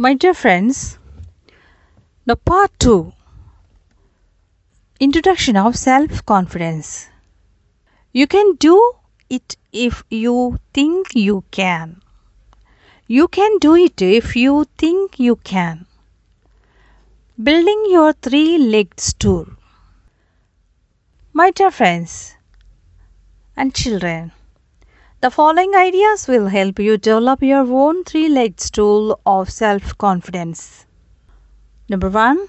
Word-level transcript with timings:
My 0.00 0.14
dear 0.14 0.32
friends, 0.32 0.96
now 2.24 2.36
part 2.36 2.70
2 2.78 3.12
Introduction 5.00 5.56
of 5.56 5.74
Self 5.74 6.24
Confidence. 6.24 7.08
You 8.12 8.28
can 8.28 8.54
do 8.54 8.92
it 9.28 9.56
if 9.72 10.04
you 10.08 10.60
think 10.72 11.16
you 11.16 11.42
can. 11.50 12.00
You 13.08 13.26
can 13.26 13.58
do 13.58 13.74
it 13.74 14.00
if 14.00 14.36
you 14.36 14.66
think 14.78 15.18
you 15.18 15.34
can. 15.34 15.86
Building 17.42 17.86
your 17.88 18.12
three 18.12 18.56
legged 18.56 19.00
stool. 19.00 19.48
My 21.32 21.50
dear 21.50 21.72
friends 21.72 22.36
and 23.56 23.74
children, 23.74 24.30
the 25.20 25.30
following 25.32 25.74
ideas 25.74 26.28
will 26.28 26.46
help 26.46 26.78
you 26.78 26.96
develop 26.96 27.42
your 27.42 27.66
own 27.84 28.04
three 28.04 28.28
legged 28.28 28.60
stool 28.60 29.20
of 29.26 29.50
self 29.50 29.98
confidence. 29.98 30.86
Number 31.88 32.08
one, 32.08 32.46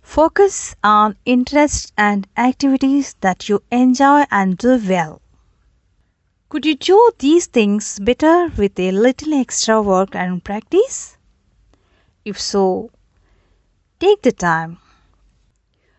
focus 0.00 0.74
on 0.82 1.16
interests 1.26 1.92
and 1.98 2.26
activities 2.38 3.14
that 3.20 3.50
you 3.50 3.62
enjoy 3.70 4.24
and 4.30 4.56
do 4.56 4.80
well. 4.88 5.20
Could 6.48 6.64
you 6.64 6.76
do 6.76 7.10
these 7.18 7.46
things 7.46 7.98
better 7.98 8.48
with 8.56 8.78
a 8.78 8.92
little 8.92 9.34
extra 9.34 9.82
work 9.82 10.14
and 10.14 10.42
practice? 10.42 11.18
If 12.24 12.40
so, 12.40 12.90
take 14.00 14.22
the 14.22 14.32
time. 14.32 14.78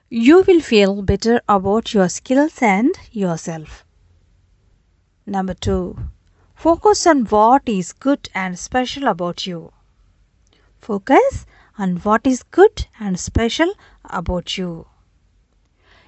You 0.10 0.44
will 0.48 0.62
feel 0.62 1.04
better 1.04 1.42
about 1.48 1.94
your 1.94 2.10
skills 2.10 2.60
and 2.62 2.98
yourself. 3.12 3.84
Number 5.30 5.54
two, 5.54 5.98
focus 6.58 7.06
on 7.06 7.24
what 7.26 7.62
is 7.70 7.94
good 7.94 8.30
and 8.34 8.58
special 8.58 9.08
about 9.08 9.46
you. 9.46 9.72
Focus 10.80 11.46
on 11.78 11.98
what 11.98 12.26
is 12.26 12.42
good 12.42 12.88
and 13.00 13.20
special 13.20 13.74
about 14.06 14.58
you. 14.58 14.88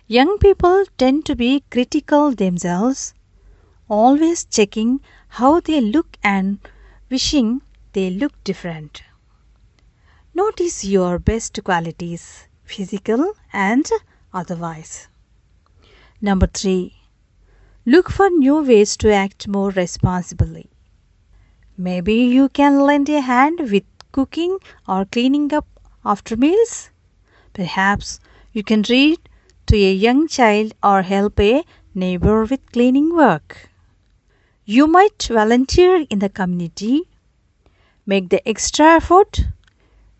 Young 0.07 0.39
people 0.39 0.85
tend 0.97 1.27
to 1.27 1.35
be 1.35 1.63
critical 1.69 2.31
themselves, 2.31 3.13
always 3.87 4.43
checking 4.45 5.01
how 5.27 5.59
they 5.59 5.81
look 5.81 6.17
and 6.23 6.57
wishing 7.11 7.61
they 7.93 8.09
look 8.09 8.33
different. 8.43 9.03
Notice 10.33 10.83
your 10.83 11.19
best 11.19 11.63
qualities, 11.63 12.47
physical 12.63 13.33
and 13.53 13.87
otherwise. 14.33 15.09
Number 16.19 16.47
3. 16.47 16.98
Look 17.85 18.09
for 18.09 18.29
new 18.29 18.61
ways 18.61 18.97
to 18.97 19.13
act 19.13 19.47
more 19.47 19.71
responsibly. 19.71 20.69
Maybe 21.77 22.13
you 22.13 22.49
can 22.49 22.81
lend 22.81 23.09
a 23.09 23.21
hand 23.21 23.71
with 23.71 23.83
cooking 24.11 24.57
or 24.87 25.05
cleaning 25.05 25.53
up 25.53 25.65
after 26.03 26.35
meals? 26.35 26.89
Perhaps 27.53 28.19
you 28.53 28.63
can 28.63 28.83
read 28.89 29.19
to 29.67 29.75
a 29.75 29.93
young 29.93 30.27
child 30.27 30.73
or 30.83 31.01
help 31.01 31.39
a 31.39 31.63
neighbor 31.93 32.43
with 32.45 32.71
cleaning 32.71 33.15
work. 33.15 33.69
You 34.65 34.87
might 34.87 35.23
volunteer 35.23 36.05
in 36.09 36.19
the 36.19 36.29
community. 36.29 37.03
Make 38.05 38.29
the 38.29 38.47
extra 38.47 38.95
effort. 38.95 39.45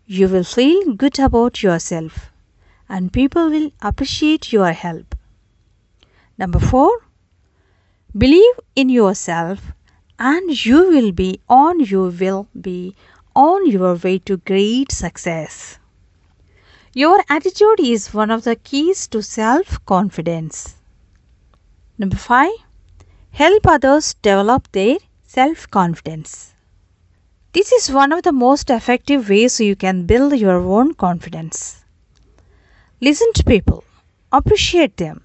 You 0.06 0.28
will 0.28 0.44
feel 0.44 0.94
good 0.94 1.18
about 1.18 1.62
yourself 1.62 2.30
and 2.88 3.12
people 3.12 3.50
will 3.50 3.70
appreciate 3.80 4.52
your 4.52 4.72
help. 4.72 5.14
Number 6.38 6.58
4. 6.58 7.09
Believe 8.16 8.58
in 8.74 8.88
yourself 8.88 9.60
and 10.18 10.64
you 10.64 10.90
will 10.90 11.12
be 11.12 11.40
on 11.48 11.78
you 11.78 12.12
will 12.18 12.48
be 12.60 12.96
on 13.36 13.70
your 13.70 13.94
way 13.94 14.18
to 14.18 14.36
great 14.38 14.90
success. 14.90 15.78
Your 16.92 17.22
attitude 17.28 17.78
is 17.78 18.12
one 18.12 18.32
of 18.32 18.42
the 18.42 18.56
keys 18.56 19.06
to 19.08 19.22
self 19.22 19.84
confidence. 19.86 20.74
Number 21.98 22.16
5. 22.16 22.50
Help 23.30 23.66
others 23.68 24.14
develop 24.14 24.72
their 24.72 24.96
self 25.24 25.70
confidence. 25.70 26.52
This 27.52 27.70
is 27.70 27.92
one 27.92 28.12
of 28.12 28.24
the 28.24 28.32
most 28.32 28.70
effective 28.70 29.28
ways 29.28 29.60
you 29.60 29.76
can 29.76 30.06
build 30.06 30.36
your 30.36 30.58
own 30.58 30.94
confidence. 30.94 31.84
Listen 33.00 33.32
to 33.34 33.44
people, 33.44 33.84
appreciate 34.32 34.96
them, 34.96 35.22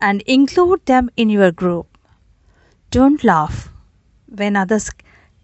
and 0.00 0.22
include 0.22 0.84
them 0.86 1.10
in 1.16 1.30
your 1.30 1.52
group. 1.52 1.97
Don't 2.90 3.22
laugh 3.22 3.68
when 4.26 4.56
others 4.56 4.90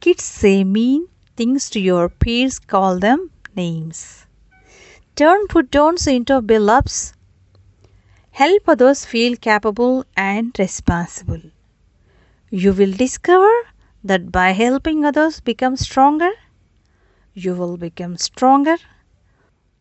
kids 0.00 0.24
say 0.24 0.64
mean 0.64 1.08
things 1.36 1.68
to 1.70 1.80
your 1.80 2.08
peers, 2.08 2.58
call 2.58 2.98
them 2.98 3.30
names. 3.54 4.24
Turn 5.14 5.46
put 5.48 5.70
downs 5.70 6.06
into 6.06 6.40
build 6.40 6.70
ups. 6.70 7.12
Help 8.30 8.66
others 8.66 9.04
feel 9.04 9.36
capable 9.36 10.06
and 10.16 10.56
responsible. 10.58 11.42
You 12.48 12.72
will 12.72 12.92
discover 12.92 13.52
that 14.02 14.32
by 14.32 14.52
helping 14.52 15.04
others 15.04 15.40
become 15.40 15.76
stronger, 15.76 16.30
you 17.34 17.54
will 17.54 17.76
become 17.76 18.16
stronger 18.16 18.78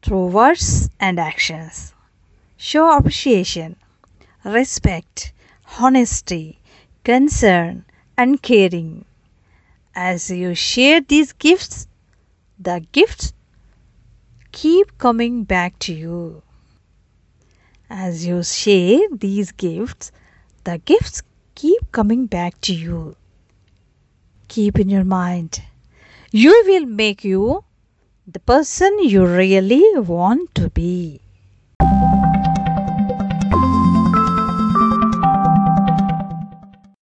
through 0.02 0.28
words 0.28 0.90
and 1.00 1.18
actions. 1.18 1.94
Show 2.58 2.98
appreciation, 2.98 3.78
respect, 4.44 5.32
honesty, 5.80 6.60
concern, 7.04 7.86
and 8.18 8.42
caring. 8.42 9.06
As 9.96 10.30
you 10.30 10.56
share 10.56 11.02
these 11.02 11.34
gifts, 11.34 11.88
the 12.58 12.86
gifts 12.92 13.34
keep 14.52 14.98
coming 14.98 15.44
back 15.44 15.78
to 15.80 15.94
you. 15.94 16.42
As 17.90 18.26
you 18.26 18.44
share 18.44 19.02
these 19.12 19.52
gifts, 19.52 20.12
the 20.64 20.78
gifts 20.78 21.22
keep 21.56 21.92
coming 21.92 22.26
back 22.26 22.60
to 22.62 22.74
you. 22.74 23.16
Keep 24.48 24.80
in 24.80 24.90
your 24.90 25.04
mind, 25.04 25.62
you 26.32 26.64
will 26.66 26.86
make 26.86 27.24
you 27.24 27.64
the 28.26 28.40
person 28.40 28.98
you 29.00 29.26
really 29.26 30.00
want 30.00 30.56
to 30.56 30.70
be. 30.70 31.20